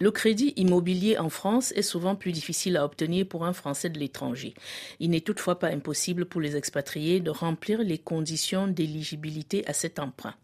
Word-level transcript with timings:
Le 0.00 0.10
crédit 0.10 0.52
immobilier 0.56 1.18
en 1.18 1.28
France 1.28 1.70
est 1.76 1.82
souvent 1.82 2.16
plus 2.16 2.32
difficile 2.32 2.76
à 2.76 2.84
obtenir 2.84 3.26
pour 3.28 3.44
un 3.44 3.52
Français 3.52 3.90
de 3.90 3.98
l'étranger. 4.00 4.54
Il 4.98 5.10
n'est 5.10 5.20
toutefois 5.20 5.60
pas 5.60 5.68
impossible 5.68 6.24
pour 6.26 6.40
les 6.40 6.56
expatriés 6.56 7.20
de 7.20 7.30
remplir 7.30 7.78
les 7.78 7.98
conditions 7.98 8.66
d'éligibilité 8.66 9.64
à 9.68 9.72
cet 9.72 10.00
emprunt. 10.00 10.34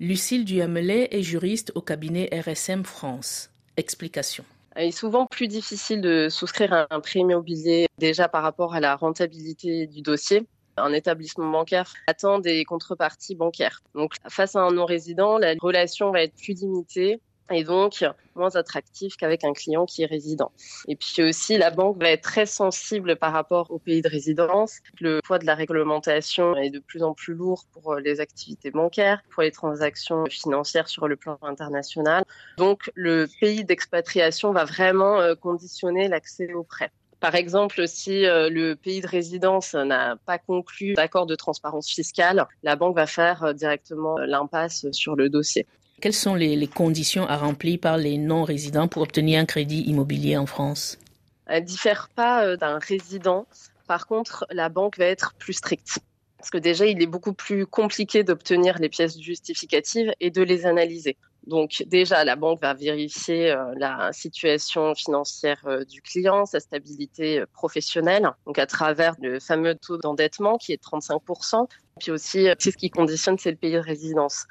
Lucille 0.00 0.46
Duhamelet 0.46 1.08
est 1.10 1.22
juriste 1.22 1.70
au 1.74 1.82
cabinet 1.82 2.30
RSM 2.32 2.84
France. 2.84 3.50
Explication. 3.76 4.44
Il 4.76 4.84
est 4.84 4.90
souvent 4.90 5.26
plus 5.26 5.48
difficile 5.48 6.00
de 6.00 6.28
souscrire 6.30 6.72
à 6.72 6.86
un 6.90 7.00
prêt 7.00 7.20
immobilier 7.20 7.86
déjà 7.98 8.28
par 8.28 8.42
rapport 8.42 8.74
à 8.74 8.80
la 8.80 8.96
rentabilité 8.96 9.86
du 9.86 10.00
dossier. 10.00 10.46
Un 10.78 10.92
établissement 10.94 11.50
bancaire 11.50 11.92
attend 12.06 12.38
des 12.38 12.64
contreparties 12.64 13.36
bancaires. 13.36 13.82
Donc, 13.94 14.14
face 14.28 14.56
à 14.56 14.62
un 14.62 14.72
non-résident, 14.72 15.38
la 15.38 15.54
relation 15.60 16.10
va 16.10 16.22
être 16.22 16.34
plus 16.34 16.54
limitée 16.54 17.20
et 17.50 17.64
donc 17.64 18.04
moins 18.34 18.54
attractif 18.56 19.16
qu'avec 19.16 19.44
un 19.44 19.52
client 19.52 19.86
qui 19.86 20.02
est 20.02 20.06
résident. 20.06 20.50
Et 20.88 20.96
puis 20.96 21.22
aussi, 21.22 21.56
la 21.56 21.70
banque 21.70 22.00
va 22.00 22.10
être 22.10 22.22
très 22.22 22.46
sensible 22.46 23.16
par 23.16 23.32
rapport 23.32 23.70
au 23.70 23.78
pays 23.78 24.02
de 24.02 24.08
résidence. 24.08 24.78
Le 25.00 25.20
poids 25.22 25.38
de 25.38 25.46
la 25.46 25.54
réglementation 25.54 26.56
est 26.56 26.70
de 26.70 26.78
plus 26.78 27.02
en 27.02 27.14
plus 27.14 27.34
lourd 27.34 27.64
pour 27.72 27.94
les 27.96 28.20
activités 28.20 28.70
bancaires, 28.70 29.22
pour 29.30 29.42
les 29.42 29.52
transactions 29.52 30.24
financières 30.26 30.88
sur 30.88 31.06
le 31.06 31.16
plan 31.16 31.38
international. 31.42 32.24
Donc, 32.56 32.90
le 32.94 33.28
pays 33.40 33.64
d'expatriation 33.64 34.52
va 34.52 34.64
vraiment 34.64 35.20
euh, 35.20 35.34
conditionner 35.34 36.08
l'accès 36.08 36.52
au 36.54 36.64
prêt. 36.64 36.90
Par 37.20 37.34
exemple, 37.34 37.88
si 37.88 38.26
euh, 38.26 38.50
le 38.50 38.74
pays 38.74 39.00
de 39.00 39.06
résidence 39.06 39.74
n'a 39.74 40.16
pas 40.26 40.38
conclu 40.38 40.92
d'accord 40.92 41.24
de 41.26 41.34
transparence 41.34 41.88
fiscale, 41.88 42.46
la 42.62 42.76
banque 42.76 42.96
va 42.96 43.06
faire 43.06 43.44
euh, 43.44 43.52
directement 43.52 44.18
l'impasse 44.18 44.90
sur 44.92 45.16
le 45.16 45.30
dossier. 45.30 45.66
Quelles 46.04 46.12
sont 46.12 46.34
les, 46.34 46.66
conditions 46.66 47.26
à 47.26 47.38
remplir 47.38 47.78
par 47.80 47.96
les 47.96 48.18
non-résidents 48.18 48.88
pour 48.88 49.00
obtenir 49.00 49.40
un 49.40 49.46
crédit 49.46 49.84
immobilier 49.84 50.36
en 50.36 50.44
France? 50.44 50.98
Elle 51.46 51.62
ne 51.62 51.66
diffère 51.66 52.10
pas 52.14 52.44
euh, 52.44 52.58
d'un 52.58 52.78
résident. 52.78 53.46
Par 53.86 54.06
contre, 54.06 54.44
la 54.50 54.68
banque 54.68 54.98
va 54.98 55.06
être 55.06 55.32
plus 55.38 55.54
stricte. 55.54 56.00
Parce 56.36 56.50
que 56.50 56.58
déjà, 56.58 56.84
il 56.84 57.00
est 57.00 57.06
beaucoup 57.06 57.32
plus 57.32 57.64
compliqué 57.64 58.22
d'obtenir 58.22 58.78
les 58.80 58.90
pièces 58.90 59.18
justificatives 59.18 60.12
et 60.20 60.30
de 60.30 60.42
les 60.42 60.66
analyser. 60.66 61.16
Donc 61.46 61.84
déjà, 61.86 62.24
la 62.24 62.36
banque 62.36 62.60
va 62.62 62.74
vérifier 62.74 63.50
euh, 63.50 63.72
la 63.76 64.12
situation 64.12 64.94
financière 64.94 65.60
euh, 65.66 65.84
du 65.84 66.00
client, 66.00 66.46
sa 66.46 66.60
stabilité 66.60 67.44
professionnelle, 67.52 68.30
donc 68.46 68.58
à 68.58 68.66
travers 68.66 69.14
le 69.20 69.40
fameux 69.40 69.74
taux 69.74 69.98
d'endettement 69.98 70.56
qui 70.56 70.72
est 70.72 70.76
de 70.76 70.82
35%. 70.82 71.66
Puis 72.00 72.10
aussi, 72.10 72.48
c'est 72.58 72.70
ce 72.70 72.76
qui 72.76 72.90
conditionne, 72.90 73.38
c'est 73.38 73.50
le 73.50 73.56
pays 73.56 73.72
de 73.72 73.78
résidence. 73.78 74.46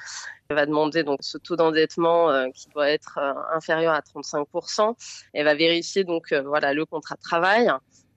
Elle 0.49 0.55
va 0.55 0.66
demander 0.66 1.03
donc 1.03 1.19
ce 1.21 1.38
taux 1.38 1.55
d'endettement 1.55 2.30
euh, 2.30 2.47
qui 2.53 2.67
doit 2.69 2.89
être 2.89 3.17
euh, 3.17 3.33
inférieur 3.55 3.94
à 3.94 4.02
35%. 4.02 4.95
Elle 5.33 5.45
va 5.45 5.55
vérifier 5.55 6.03
donc 6.03 6.31
euh, 6.31 6.41
voilà 6.41 6.73
le 6.73 6.86
contrat 6.86 7.16
de 7.16 7.21
travail, 7.21 7.71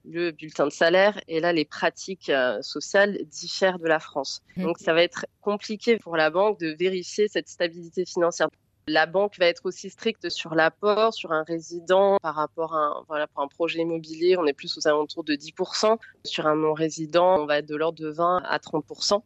le 0.05 0.33
bulletin 0.33 0.67
de 0.67 0.73
salaire 0.73 1.21
et 1.29 1.41
là 1.41 1.53
les 1.53 1.65
pratiques 1.65 2.31
sociales 2.61 3.19
diffèrent 3.25 3.79
de 3.79 3.89
la 3.89 3.99
France. 3.99 4.43
Mmh. 4.57 4.63
Donc 4.63 4.79
ça 4.79 4.93
va 4.93 5.03
être 5.03 5.27
compliqué 5.41 5.99
pour 5.99 6.17
la 6.17 6.31
banque 6.31 6.61
de 6.61 6.77
vérifier 6.79 7.29
cette 7.29 7.49
stabilité 7.49 8.05
financière. 8.05 8.49
La 8.89 9.07
banque 9.07 9.37
va 9.41 9.47
être 9.47 9.67
aussi 9.67 9.91
stricte 9.91 10.29
sur 10.29 10.55
l'apport, 10.55 11.13
sur 11.13 11.33
un 11.33 11.43
résident 11.43 12.19
par 12.23 12.37
rapport 12.37 12.73
à 12.77 12.79
un, 12.79 13.05
voilà, 13.09 13.27
pour 13.27 13.43
un 13.43 13.49
projet 13.49 13.81
immobilier, 13.81 14.37
on 14.37 14.47
est 14.47 14.53
plus 14.53 14.79
aux 14.79 14.87
alentours 14.87 15.25
de 15.25 15.35
10%. 15.35 15.99
Sur 16.23 16.47
un 16.47 16.55
non-résident, 16.55 17.41
on 17.41 17.47
va 17.47 17.59
être 17.59 17.67
de 17.67 17.75
l'ordre 17.75 17.99
de 18.01 18.09
20 18.09 18.43
à 18.49 18.59
30%. 18.59 19.23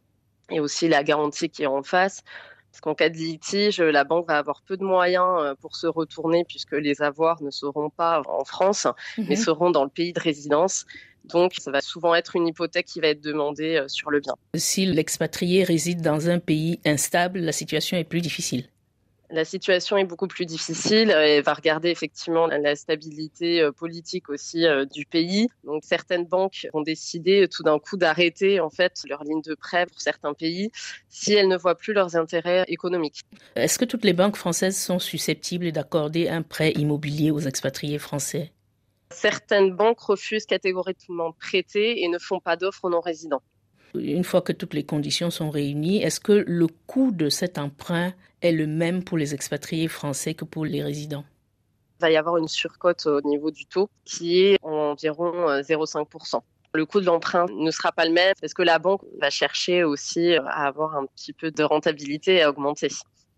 Et 0.49 0.59
aussi 0.59 0.87
la 0.87 1.03
garantie 1.03 1.49
qui 1.51 1.61
est 1.61 1.67
en 1.67 1.83
face. 1.83 2.23
Parce 2.71 2.81
qu'en 2.81 2.95
cas 2.95 3.09
de 3.09 3.17
litige, 3.17 3.79
la 3.79 4.03
banque 4.03 4.27
va 4.27 4.39
avoir 4.39 4.63
peu 4.63 4.77
de 4.77 4.83
moyens 4.83 5.27
euh, 5.41 5.53
pour 5.61 5.75
se 5.75 5.85
retourner 5.85 6.43
puisque 6.43 6.71
les 6.71 7.03
avoirs 7.03 7.43
ne 7.43 7.51
seront 7.51 7.91
pas 7.91 8.23
en 8.27 8.43
France, 8.45 8.87
mais 9.19 9.35
mhm. 9.35 9.35
seront 9.35 9.69
dans 9.69 9.83
le 9.83 9.91
pays 9.91 10.13
de 10.13 10.19
résidence. 10.19 10.87
Donc, 11.25 11.53
ça 11.59 11.69
va 11.69 11.81
souvent 11.81 12.15
être 12.15 12.35
une 12.35 12.47
hypothèque 12.47 12.87
qui 12.87 12.99
va 12.99 13.09
être 13.09 13.21
demandée 13.21 13.75
euh, 13.75 13.87
sur 13.87 14.09
le 14.09 14.21
bien. 14.21 14.33
Si 14.55 14.87
l'expatrié 14.87 15.63
réside 15.63 16.01
dans 16.01 16.29
un 16.29 16.39
pays 16.39 16.79
instable, 16.83 17.39
la 17.39 17.51
situation 17.51 17.95
est 17.97 18.05
plus 18.05 18.21
difficile 18.21 18.65
la 19.31 19.45
situation 19.45 19.97
est 19.97 20.03
beaucoup 20.03 20.27
plus 20.27 20.45
difficile 20.45 21.11
et 21.11 21.41
va 21.41 21.53
regarder 21.53 21.89
effectivement 21.89 22.47
la 22.47 22.75
stabilité 22.75 23.61
euh, 23.61 23.71
politique 23.71 24.29
aussi 24.29 24.65
euh, 24.65 24.85
du 24.85 25.05
pays. 25.05 25.47
Donc 25.63 25.83
certaines 25.83 26.25
banques 26.25 26.67
ont 26.73 26.81
décidé 26.81 27.47
tout 27.49 27.63
d'un 27.63 27.79
coup 27.79 27.97
d'arrêter 27.97 28.59
en 28.59 28.69
fait 28.69 29.01
leur 29.07 29.23
ligne 29.23 29.41
de 29.41 29.55
prêt 29.55 29.85
pour 29.85 30.01
certains 30.01 30.33
pays 30.33 30.71
si 31.09 31.33
elles 31.33 31.47
ne 31.47 31.57
voient 31.57 31.75
plus 31.75 31.93
leurs 31.93 32.15
intérêts 32.15 32.65
économiques. 32.67 33.21
Est-ce 33.55 33.79
que 33.79 33.85
toutes 33.85 34.05
les 34.05 34.13
banques 34.13 34.35
françaises 34.35 34.77
sont 34.77 34.99
susceptibles 34.99 35.71
d'accorder 35.71 36.29
un 36.29 36.41
prêt 36.41 36.71
immobilier 36.71 37.31
aux 37.31 37.39
expatriés 37.39 37.99
français? 37.99 38.51
Certaines 39.11 39.71
banques 39.71 39.99
refusent 39.99 40.45
catégoriquement 40.45 41.31
de 41.31 41.35
prêter 41.35 42.03
et 42.03 42.07
ne 42.07 42.17
font 42.17 42.39
pas 42.39 42.55
d'offres 42.55 42.85
aux 42.85 42.89
non-résidents. 42.89 43.41
Une 43.93 44.23
fois 44.23 44.41
que 44.41 44.53
toutes 44.53 44.73
les 44.73 44.85
conditions 44.85 45.29
sont 45.29 45.49
réunies, 45.49 46.01
est-ce 46.01 46.21
que 46.21 46.31
le 46.47 46.67
coût 46.87 47.11
de 47.11 47.27
cet 47.27 47.57
emprunt 47.57 48.13
est 48.41 48.51
le 48.51 48.67
même 48.67 49.03
pour 49.03 49.17
les 49.17 49.33
expatriés 49.33 49.87
français 49.87 50.33
que 50.33 50.45
pour 50.45 50.65
les 50.65 50.83
résidents? 50.83 51.25
Il 51.99 52.01
va 52.01 52.11
y 52.11 52.17
avoir 52.17 52.37
une 52.37 52.47
surcote 52.47 53.05
au 53.05 53.21
niveau 53.21 53.51
du 53.51 53.65
taux 53.65 53.89
qui 54.05 54.41
est 54.41 54.57
environ 54.63 55.31
0,5%. 55.61 56.35
Euh, 56.35 56.39
le 56.73 56.85
coût 56.85 57.01
de 57.01 57.05
l'emprunt 57.05 57.45
ne 57.49 57.69
sera 57.69 57.91
pas 57.91 58.05
le 58.05 58.11
même 58.11 58.33
parce 58.39 58.53
que 58.53 58.63
la 58.63 58.79
banque 58.79 59.01
va 59.19 59.29
chercher 59.29 59.83
aussi 59.83 60.33
à 60.35 60.67
avoir 60.67 60.95
un 60.95 61.05
petit 61.05 61.33
peu 61.33 61.51
de 61.51 61.63
rentabilité 61.63 62.35
et 62.35 62.41
à 62.43 62.49
augmenter. 62.49 62.89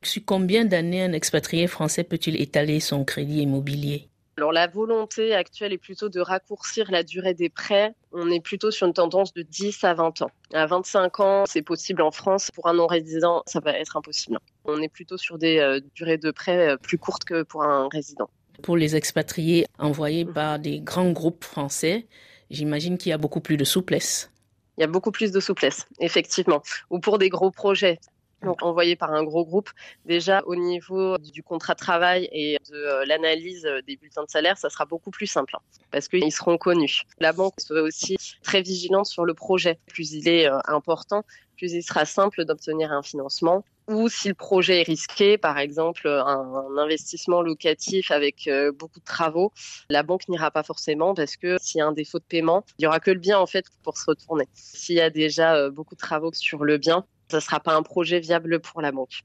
Sur 0.03 0.22
combien 0.25 0.66
d'années 0.66 1.03
un 1.03 1.14
expatrié 1.14 1.68
français 1.68 2.03
peut-il 2.03 2.40
étaler 2.41 2.80
son 2.80 3.03
crédit 3.03 3.41
immobilier? 3.41 4.09
Alors 4.38 4.52
la 4.52 4.68
volonté 4.68 5.34
actuelle 5.35 5.74
est 5.74 5.78
plutôt 5.78 6.09
de 6.09 6.20
raccourcir 6.20 6.90
la 6.90 7.03
durée 7.03 7.34
des 7.34 7.50
prêts. 7.50 7.94
On 8.12 8.31
est 8.31 8.40
plutôt 8.40 8.72
sur 8.72 8.88
une 8.88 8.94
tendance 8.94 9.31
de 9.34 9.44
10 9.44 9.84
à 9.84 9.94
20 9.94 10.24
ans. 10.24 10.31
À 10.53 10.66
25 10.66 11.20
ans, 11.20 11.44
c'est 11.47 11.62
possible 11.62 12.02
en 12.02 12.12
France. 12.12 12.50
Pour 12.52 12.68
un 12.68 12.74
non-résident, 12.74 13.44
ça 13.46 13.59
va 13.59 13.72
être 13.78 13.96
impossible. 13.96 14.40
On 14.66 14.81
est 14.81 14.90
plutôt 14.90 15.18
sur 15.18 15.38
des 15.38 15.59
euh, 15.59 15.79
durées 15.96 16.18
de 16.18 16.31
prêts 16.31 16.69
euh, 16.69 16.78
plus 16.78 16.97
courtes 16.97 17.25
que 17.25 17.44
pour 17.44 17.63
un 17.63 17.90
résident. 17.91 18.29
Pour 18.62 18.78
les 18.78 18.96
expatriés 18.96 19.66
envoyés 19.78 20.25
par 20.25 20.59
des 20.59 20.79
grands 20.79 21.12
groupes 21.12 21.44
français, 21.44 22.07
j'imagine 22.50 22.97
qu'il 22.97 23.09
y 23.09 23.13
a 23.13 23.18
beaucoup 23.18 23.41
plus 23.41 23.57
de 23.57 23.66
souplesse. 23.66 24.31
Il 24.78 24.81
y 24.81 24.84
a 24.84 24.88
beaucoup 24.88 25.12
plus 25.12 25.31
de 25.31 25.40
souplesse, 25.40 25.85
effectivement. 26.00 26.62
Ou 26.90 27.00
pour 27.00 27.18
des 27.18 27.29
gros 27.29 27.52
projets 27.52 28.00
donc 28.44 28.62
envoyé 28.62 28.96
par 28.96 29.14
un 29.14 29.24
gros 29.24 29.46
groupe. 29.46 29.70
Déjà 30.06 30.42
au 30.46 30.56
niveau 30.56 31.18
du 31.18 31.44
contrat 31.44 31.74
de 31.74 31.80
travail 31.80 32.30
et 32.31 32.58
de 32.70 32.76
euh, 32.76 33.06
l'analyse 33.06 33.68
des 33.88 33.96
bulletins 33.96 34.24
de 34.24 34.30
salaire, 34.30 34.58
ça 34.58 34.70
sera 34.70 34.86
beaucoup 34.86 35.12
plus 35.12 35.28
simple 35.28 35.56
hein, 35.56 35.62
parce 35.92 36.08
qu'ils 36.08 36.31
seront 36.31 36.58
connus. 36.58 37.03
La 37.20 37.34
banque 37.34 37.53
sera 37.59 37.82
aussi 37.82 38.18
très 38.44 38.62
vigilante 38.62 39.06
sur 39.06 39.26
le 39.26 39.34
projet. 39.34 39.80
Plus 39.88 40.14
il 40.14 40.28
est 40.28 40.50
euh, 40.50 40.59
important, 40.66 41.24
plus 41.58 41.74
il 41.74 41.84
sera 41.84 42.06
simple 42.06 42.46
d'obtenir 42.46 42.92
un 42.92 43.02
financement. 43.02 43.64
Ou 43.90 44.08
si 44.08 44.30
le 44.30 44.34
projet 44.34 44.80
est 44.80 44.84
risqué, 44.84 45.38
par 45.38 45.58
exemple 45.58 46.08
un, 46.08 46.78
investissement 46.78 47.42
locatif 47.42 48.12
avec 48.12 48.48
euh, 48.48 48.72
beaucoup 48.72 49.02
de 49.02 49.06
travaux, 49.06 49.52
la 49.90 50.03
banque 50.03 50.30
n'ira 50.30 50.52
pas 50.52 50.64
forcément 50.64 51.14
parce 51.14 51.36
que 51.36 51.58
s'il 51.59 51.80
y 51.80 51.82
a 51.82 51.88
un 51.88 51.92
défaut 51.92 52.20
de 52.20 52.24
paiement, 52.24 52.64
il 52.80 52.84
y 52.84 52.88
aura 52.88 53.02
que 53.02 53.12
le 53.12 53.20
bien 53.20 53.38
en 53.38 53.46
fait 53.46 53.66
pour 53.84 53.98
se 53.98 54.06
retourner. 54.08 54.48
S'il 54.53 54.96
y 54.96 55.02
a 55.02 55.09
déjà 55.09 55.70
beaucoup 55.70 55.96
de 55.96 56.00
travaux 56.00 56.32
sur 56.34 56.64
le 56.64 56.78
bien, 56.78 57.06
ce 57.34 57.38
ne 57.38 57.42
sera 57.42 57.60
pas 57.60 57.76
un 57.76 57.82
projet 57.82 58.20
viable 58.20 58.60
pour 58.60 58.82
la 58.82 58.92
banque. 58.92 59.24